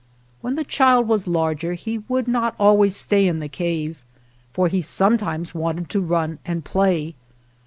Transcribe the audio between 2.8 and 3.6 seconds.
stay in the